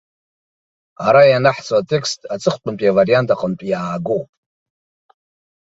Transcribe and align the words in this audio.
Ара 1.05 1.23
ианаҳҵо 1.31 1.73
атекст 1.77 2.19
аҵыхәтәантәи 2.33 2.91
авариант 2.91 3.29
аҟнытә 3.33 3.65
иаагоуп. 3.67 4.27